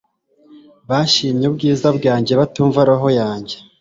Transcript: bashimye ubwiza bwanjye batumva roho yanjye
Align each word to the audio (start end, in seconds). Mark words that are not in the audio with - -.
bashimye 0.89 1.45
ubwiza 1.51 1.87
bwanjye 1.97 2.33
batumva 2.39 2.79
roho 2.87 3.07
yanjye 3.19 3.55